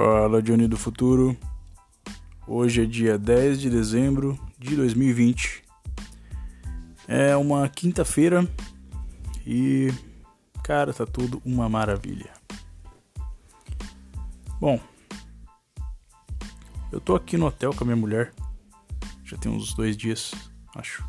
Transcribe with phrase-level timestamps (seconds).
[0.00, 1.36] Fala, Johnny do Futuro.
[2.46, 5.64] Hoje é dia 10 de dezembro de 2020.
[7.08, 8.48] É uma quinta-feira
[9.44, 9.92] e,
[10.62, 12.32] cara, tá tudo uma maravilha.
[14.60, 14.78] Bom,
[16.92, 18.32] eu tô aqui no hotel com a minha mulher.
[19.24, 20.32] Já tem uns dois dias,
[20.76, 21.04] acho.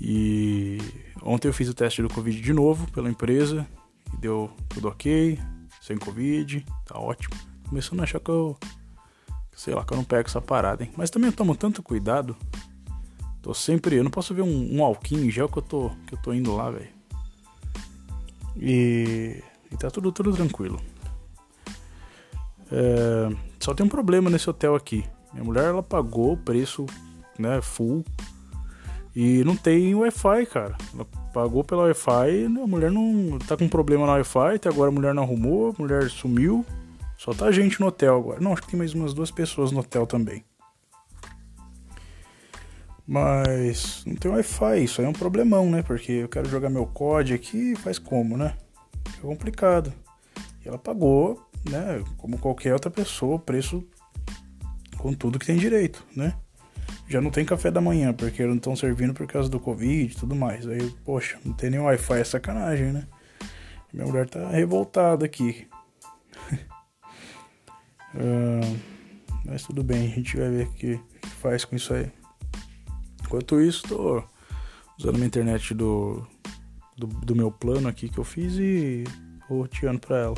[0.00, 0.78] E
[1.22, 3.68] ontem eu fiz o teste do Covid de novo pela empresa
[4.10, 5.38] e deu tudo ok,
[5.82, 8.56] sem Covid, tá ótimo começando a achar que eu.
[9.56, 10.90] Sei lá, que eu não pego essa parada, hein?
[10.96, 12.36] Mas também eu tomo tanto cuidado.
[13.40, 13.96] Tô sempre.
[13.96, 16.32] Eu não posso ver um, um alquim em gel que eu tô, que eu tô
[16.32, 16.88] indo lá, velho.
[18.56, 20.80] E, e tá tudo, tudo tranquilo.
[22.70, 25.04] É, só tem um problema nesse hotel aqui.
[25.32, 26.86] Minha mulher ela pagou o preço,
[27.38, 28.04] né, full.
[29.14, 30.76] E não tem Wi-Fi, cara.
[30.92, 34.94] Ela pagou pela Wi-Fi, a mulher não tá com problema no Wi-Fi, até agora a
[34.94, 36.64] mulher não arrumou, a mulher sumiu.
[37.16, 38.40] Só tá gente no hotel agora.
[38.40, 40.44] Não, acho que tem mais umas duas pessoas no hotel também.
[43.06, 45.82] Mas não tem Wi-Fi, isso aí é um problemão, né?
[45.82, 48.56] Porque eu quero jogar meu COD aqui, faz como, né?
[49.18, 49.92] É complicado.
[50.64, 52.02] E ela pagou, né?
[52.16, 53.86] Como qualquer outra pessoa, preço
[54.96, 56.34] com tudo que tem direito, né?
[57.06, 60.16] Já não tem café da manhã, porque não estão servindo por causa do Covid e
[60.16, 60.66] tudo mais.
[60.66, 63.06] Aí, poxa, não tem nem Wi-Fi, é sacanagem, né?
[63.92, 65.68] Minha mulher tá revoltada aqui.
[68.14, 68.78] Uh,
[69.44, 71.00] mas tudo bem, a gente vai ver o que
[71.40, 72.10] faz com isso aí.
[73.22, 74.24] Enquanto isso, tô
[74.98, 76.26] usando a internet do,
[76.96, 79.04] do, do, meu plano aqui que eu fiz e
[79.48, 80.34] roteando pra ela.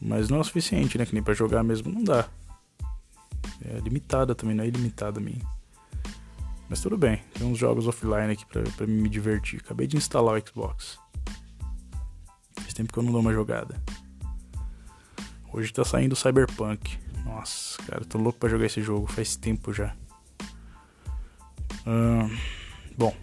[0.00, 1.04] Mas não é o suficiente, né?
[1.04, 2.28] Que nem pra jogar mesmo não dá.
[3.64, 5.38] É limitada também, não é ilimitada a mim.
[6.68, 9.60] Mas tudo bem, tem uns jogos offline aqui pra, pra me divertir.
[9.60, 10.98] Acabei de instalar o Xbox.
[12.54, 13.82] Faz tempo que eu não dou uma jogada.
[15.52, 16.98] Hoje tá saindo Cyberpunk.
[17.24, 19.06] Nossa, cara, tô louco pra jogar esse jogo.
[19.06, 19.94] Faz tempo já.
[21.86, 22.30] Hum,
[22.96, 23.14] bom,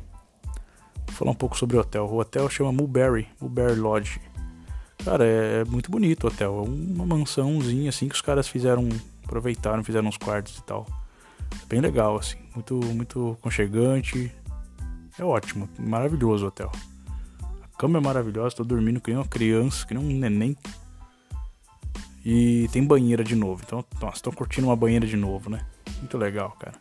[1.06, 2.06] vou falar um pouco sobre o hotel.
[2.06, 4.20] O hotel chama Mulberry, Mulberry Lodge.
[5.06, 6.66] Cara, é, é muito bonito o hotel.
[6.66, 8.90] É uma mansãozinha assim que os caras fizeram,
[9.24, 10.86] aproveitaram, fizeram uns quartos e tal.
[11.68, 12.38] Bem legal, assim.
[12.54, 14.32] Muito, muito conchegante.
[15.18, 16.72] É ótimo, maravilhoso o hotel.
[17.42, 20.58] A cama é maravilhosa, tô dormindo que nem uma criança, que nem um neném.
[22.30, 23.64] E tem banheira de novo.
[23.66, 25.66] Então, nossa, tô curtindo uma banheira de novo, né?
[26.00, 26.76] Muito legal, cara.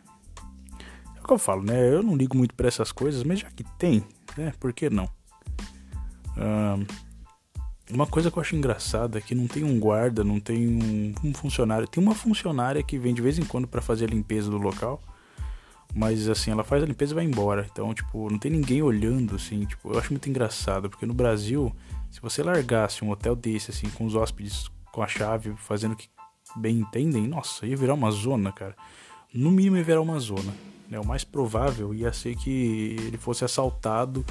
[1.15, 1.89] É o que eu falo, né?
[1.89, 4.03] Eu não ligo muito para essas coisas, mas já que tem,
[4.37, 4.51] né?
[4.59, 5.09] Por que não?
[6.35, 6.85] Um,
[7.95, 11.15] uma coisa que eu acho engraçada é que não tem um guarda, não tem um,
[11.23, 11.87] um funcionário.
[11.87, 15.01] Tem uma funcionária que vem de vez em quando para fazer a limpeza do local.
[15.95, 17.65] Mas assim, ela faz a limpeza e vai embora.
[17.71, 19.63] Então, tipo, não tem ninguém olhando, assim.
[19.63, 21.73] Tipo, eu acho muito engraçado, porque no Brasil,
[22.11, 25.95] se você largasse um hotel desse, assim, com os hóspedes com a chave, fazendo o
[25.95, 26.09] que
[26.55, 28.75] bem entendem, nossa, ia virar uma zona, cara.
[29.31, 30.51] No mínimo ia virar uma zona.
[30.89, 30.99] Né?
[30.99, 34.25] O mais provável ia ser que ele fosse assaltado.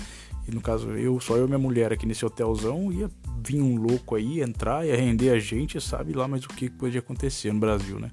[0.48, 3.08] E no caso, eu, só eu e minha mulher aqui nesse hotelzão, ia
[3.44, 6.98] vir um louco aí, entrar, ia render a gente, sabe lá mais o que podia
[6.98, 8.10] acontecer no Brasil, né?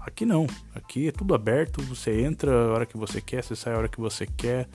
[0.00, 3.72] Aqui não, aqui é tudo aberto, você entra a hora que você quer, você sai
[3.72, 4.68] a hora que você quer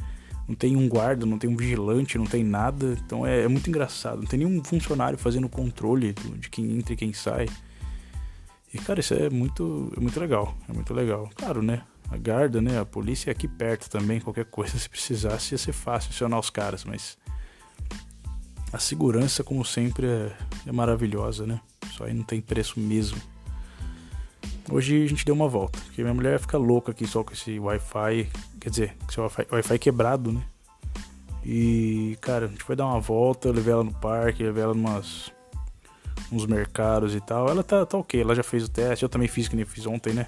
[0.50, 2.98] não tem um guarda, não tem um vigilante, não tem nada.
[3.06, 4.22] Então é, é muito engraçado.
[4.22, 7.48] Não tem nenhum funcionário fazendo controle de quem entra e quem sai.
[8.74, 10.58] E cara, isso é muito, é muito legal.
[10.68, 11.30] É muito legal.
[11.36, 11.84] Claro, né?
[12.10, 12.80] A guarda, né?
[12.80, 14.20] A polícia é aqui perto também.
[14.20, 16.84] Qualquer coisa, se precisasse, ia ser fácil acionar os caras.
[16.84, 17.16] Mas
[18.74, 20.36] a segurança, como sempre, é,
[20.66, 21.62] é maravilhosa, né?
[21.92, 23.22] Só aí não tem preço mesmo.
[24.72, 27.60] Hoje a gente deu uma volta, porque minha mulher fica louca aqui só com esse
[27.60, 30.44] Wi-Fi, quer dizer, com esse Wi-Fi, Wi-Fi quebrado, né?
[31.44, 35.32] E, cara, a gente foi dar uma volta, levei ela no parque, levei ela numas,
[36.32, 37.50] uns mercados e tal.
[37.50, 39.88] Ela tá, tá ok, ela já fez o teste, eu também fiz que nem fiz
[39.88, 40.28] ontem, né?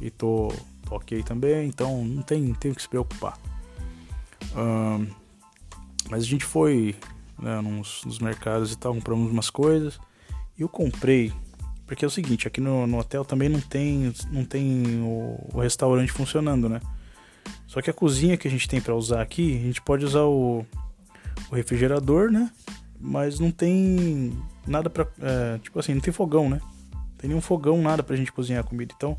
[0.00, 0.52] E tô,
[0.86, 3.38] tô ok também, então não tem, não tem o que se preocupar.
[4.54, 5.06] Um,
[6.10, 6.94] mas a gente foi
[7.38, 9.98] né, nos, nos mercados e tal, compramos umas coisas.
[10.58, 11.32] E eu comprei
[11.90, 15.60] porque é o seguinte, aqui no, no hotel também não tem, não tem o, o,
[15.60, 16.80] restaurante funcionando, né?
[17.66, 20.22] Só que a cozinha que a gente tem para usar aqui, a gente pode usar
[20.22, 20.64] o,
[21.50, 22.48] o refrigerador, né?
[22.96, 26.60] Mas não tem nada para é, tipo assim, não tem fogão, né?
[26.94, 28.94] Não tem nenhum fogão, nada pra gente cozinhar a comida.
[28.96, 29.16] Então,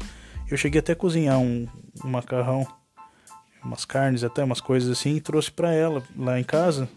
[0.50, 1.68] eu cheguei até a cozinhar um,
[2.06, 2.66] um macarrão,
[3.62, 6.88] umas carnes, até umas coisas assim, e trouxe para ela lá em casa,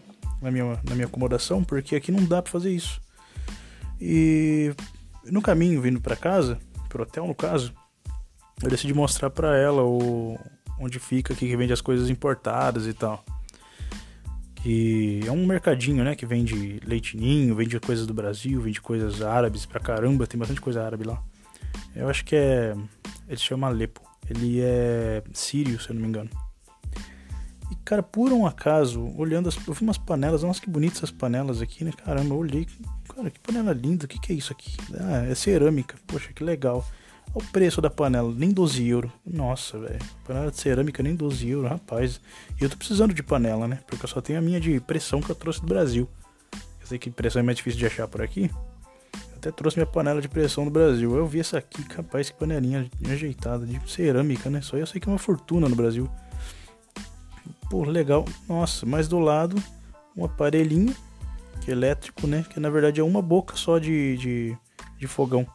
[0.41, 3.01] na minha, na minha acomodação, porque aqui não dá para fazer isso.
[3.99, 4.73] E
[5.25, 7.73] no caminho, vindo para casa, pro hotel no caso,
[8.61, 10.37] eu decidi mostrar para ela o
[10.79, 13.23] onde fica aqui que vende as coisas importadas e tal.
[14.65, 19.65] E é um mercadinho, né, que vende leitinho, vende coisas do Brasil, vende coisas árabes
[19.65, 21.21] pra caramba, tem bastante coisa árabe lá.
[21.95, 22.75] Eu acho que é.
[23.27, 24.01] Ele se chama Alepo.
[24.29, 26.29] Ele é sírio, se eu não me engano.
[27.71, 29.55] E, cara, por um acaso, olhando as.
[29.67, 31.91] Eu vi umas panelas, nossa, que bonitas essas panelas aqui, né?
[31.91, 32.67] Caramba, eu olhei.
[33.15, 34.75] Cara, que panela linda, o que, que é isso aqui?
[34.99, 35.95] Ah, é cerâmica.
[36.05, 36.85] Poxa, que legal.
[37.33, 39.11] Olha o preço da panela, nem 12 euros.
[39.25, 39.99] Nossa, velho.
[40.25, 42.21] Panela de cerâmica, nem 12 euros, rapaz.
[42.59, 43.79] E eu tô precisando de panela, né?
[43.87, 46.07] Porque eu só tenho a minha de pressão que eu trouxe do Brasil.
[46.79, 48.51] Eu sei que pressão é mais difícil de achar por aqui.
[49.13, 51.15] Eu até trouxe minha panela de pressão do Brasil.
[51.15, 54.61] Eu vi essa aqui, capaz, que panelinha ajeitada, de cerâmica, né?
[54.61, 56.09] Só eu sei que é uma fortuna no Brasil.
[57.69, 58.25] Pô, legal.
[58.47, 59.61] Nossa, mas do lado,
[60.15, 60.95] um aparelhinho,
[61.61, 62.45] que é elétrico, né?
[62.49, 64.57] Que na verdade é uma boca só de, de,
[64.97, 65.47] de fogão.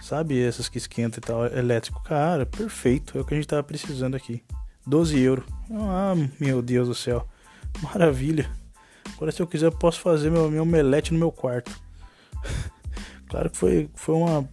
[0.00, 2.02] Sabe essas que esquenta e tal, elétrico.
[2.02, 3.18] Cara, perfeito.
[3.18, 4.42] É o que a gente tava precisando aqui.
[4.86, 5.44] 12 euros.
[5.70, 7.26] Ah, meu Deus do céu.
[7.82, 8.50] Maravilha.
[9.14, 11.70] Agora se eu quiser eu posso fazer meu, meu omelete no meu quarto.
[13.28, 14.48] claro que foi, foi uma,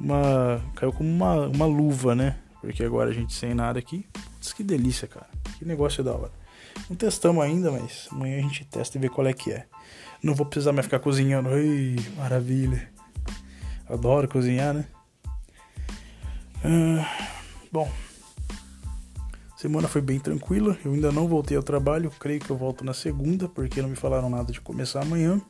[0.00, 0.62] uma...
[0.74, 2.38] Caiu como uma, uma luva, né?
[2.60, 4.06] Porque agora a gente sem nada aqui.
[4.12, 5.33] Putz, que delícia, cara.
[5.64, 6.30] Que negócio da hora.
[6.90, 9.66] Não testamos ainda, mas amanhã a gente testa e vê qual é que é.
[10.22, 11.48] Não vou precisar mais ficar cozinhando.
[12.18, 12.86] Maravilha.
[13.88, 14.84] Adoro cozinhar, né?
[16.62, 17.30] Ah,
[17.72, 17.90] bom,
[19.56, 20.76] semana foi bem tranquila.
[20.84, 22.10] Eu ainda não voltei ao trabalho.
[22.20, 25.40] Creio que eu volto na segunda, porque não me falaram nada de começar amanhã.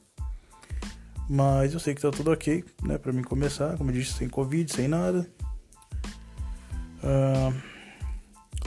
[1.29, 2.99] Mas eu sei que tá tudo ok, né?
[2.99, 5.29] Pra mim começar, como eu disse, sem Covid, sem nada.
[7.03, 7.53] Ah,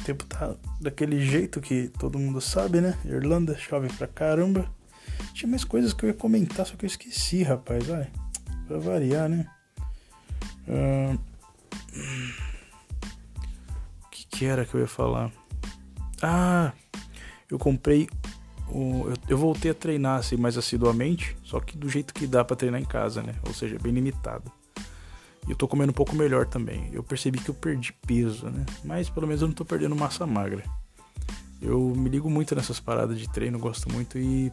[0.07, 2.98] tempo tá daquele jeito que todo mundo sabe, né?
[3.04, 4.65] Irlanda chove pra caramba.
[5.33, 7.86] Tinha mais coisas que eu ia comentar, só que eu esqueci, rapaz.
[7.86, 8.09] Vai.
[8.68, 9.45] Pra variar, né?
[14.04, 15.31] o que, que era que eu ia falar?
[16.21, 16.71] Ah,
[17.50, 18.09] eu comprei.
[18.69, 22.57] O, eu, voltei a treinar assim mais assiduamente, só que do jeito que dá para
[22.57, 23.33] treinar em casa, né?
[23.45, 24.51] Ou seja, bem limitado.
[25.47, 26.89] Eu tô comendo um pouco melhor também.
[26.91, 28.65] Eu percebi que eu perdi peso, né?
[28.83, 30.63] Mas pelo menos eu não tô perdendo massa magra.
[31.61, 34.51] Eu me ligo muito nessas paradas de treino, gosto muito e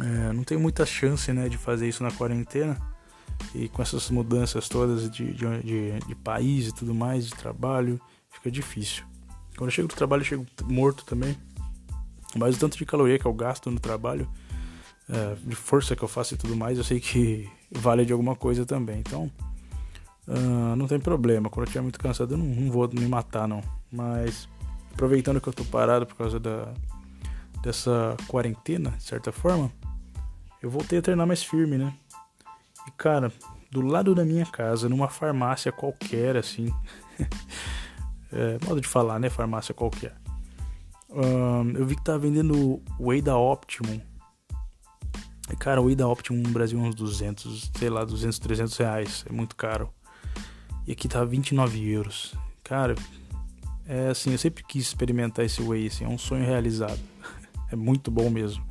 [0.00, 2.76] é, não tenho muita chance, né, de fazer isso na quarentena
[3.54, 8.00] e com essas mudanças todas de, de, de, de país e tudo mais, de trabalho,
[8.30, 9.04] fica difícil.
[9.56, 11.36] Quando eu chego do trabalho, eu chego morto também.
[12.34, 14.28] Mas o tanto de caloria que eu gasto no trabalho,
[15.08, 18.36] é, de força que eu faço e tudo mais, eu sei que vale de alguma
[18.36, 18.98] coisa também.
[18.98, 19.30] Então,
[20.28, 21.48] uh, não tem problema.
[21.48, 23.62] Quando eu estiver muito cansado, eu não, não, vou me matar, não.
[23.90, 24.48] Mas,
[24.92, 26.72] aproveitando que eu tô parado por causa da,
[27.62, 29.70] dessa quarentena, de certa forma,
[30.62, 31.92] eu voltei a treinar mais firme, né?
[32.86, 33.32] E cara,
[33.70, 36.72] do lado da minha casa, numa farmácia qualquer, assim.
[38.32, 39.28] é, modo de falar, né?
[39.28, 40.14] Farmácia qualquer.
[41.74, 44.00] Eu vi que tá vendendo Whey da Optimum.
[45.50, 48.76] E, cara, o Whey da Optimum no Brasil é uns 200, sei lá, 200, 300
[48.76, 49.24] reais.
[49.28, 49.88] É muito caro.
[50.86, 52.34] E aqui tá 29 euros.
[52.62, 52.94] Cara,
[53.86, 57.00] é assim, eu sempre quis experimentar esse Whey, assim, é um sonho realizado.
[57.70, 58.64] é muito bom mesmo.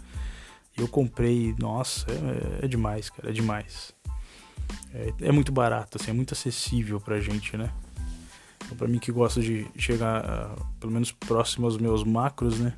[0.78, 2.06] Eu comprei, nossa,
[2.62, 3.96] é, é demais, cara, é demais
[4.96, 7.72] é, é muito barato, assim, é muito acessível pra gente, né?
[8.64, 12.74] Então, pra mim que gosta de chegar uh, pelo menos próximo aos meus macros, né?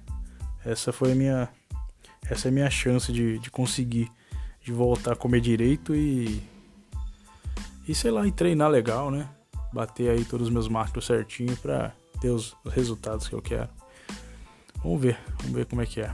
[0.65, 1.47] Essa foi a minha.
[2.29, 4.12] Essa é a minha chance de, de conseguir
[4.62, 6.41] de voltar a comer direito e.
[7.88, 9.29] E sei lá, e treinar legal, né?
[9.72, 13.70] Bater aí todos os meus macros certinho pra ter os, os resultados que eu quero.
[14.84, 16.13] Vamos ver, vamos ver como é que é.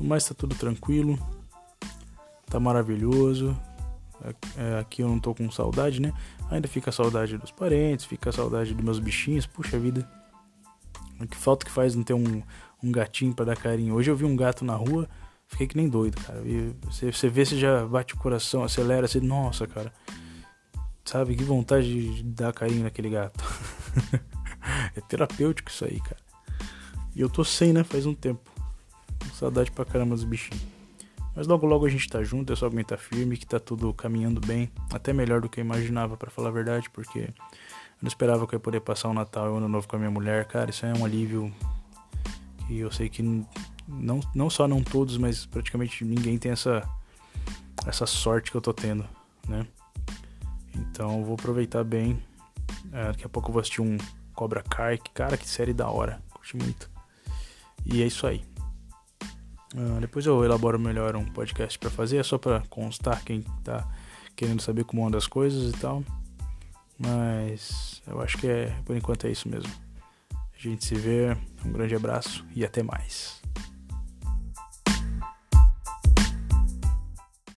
[0.00, 1.18] Mas tá tudo tranquilo.
[2.46, 3.56] Tá maravilhoso.
[4.56, 6.12] É, aqui eu não tô com saudade, né?
[6.50, 9.46] Ainda fica a saudade dos parentes, fica a saudade dos meus bichinhos.
[9.46, 10.08] Puxa vida.
[11.28, 12.42] Que falta que faz não ter um,
[12.82, 13.94] um gatinho para dar carinho.
[13.94, 15.08] Hoje eu vi um gato na rua,
[15.48, 16.40] fiquei que nem doido, cara.
[16.44, 19.92] E você, você vê, você já bate o coração, acelera, você, nossa, cara.
[21.08, 23.42] Sabe, que vontade de dar carinho naquele gato.
[24.94, 26.20] é terapêutico isso aí, cara.
[27.16, 27.82] E eu tô sem, né?
[27.82, 28.42] Faz um tempo.
[29.32, 30.62] Saudade pra caramba dos bichinhos.
[31.34, 34.38] Mas logo logo a gente tá junto, é só aguentar firme que tá tudo caminhando
[34.38, 37.34] bem, até melhor do que eu imaginava, para falar a verdade, porque eu
[38.02, 39.98] não esperava que eu ia poder passar o Natal e o Ano Novo com a
[39.98, 41.50] minha mulher, cara, isso é um alívio
[42.66, 43.22] que eu sei que
[43.88, 46.86] não, não só não todos, mas praticamente ninguém tem essa
[47.86, 49.06] essa sorte que eu tô tendo,
[49.48, 49.66] né?
[50.98, 52.20] Então vou aproveitar bem.
[52.92, 53.96] É, daqui a pouco eu vou assistir um
[54.34, 56.90] Cobra Kai, que cara, que série da hora, curti muito.
[57.86, 58.44] E é isso aí.
[59.76, 63.88] Uh, depois eu elaboro melhor um podcast para fazer, é só para constar quem tá
[64.34, 66.02] querendo saber como andam as coisas e tal.
[66.98, 69.72] Mas eu acho que é por enquanto é isso mesmo.
[70.34, 73.40] A gente se vê, um grande abraço e até mais.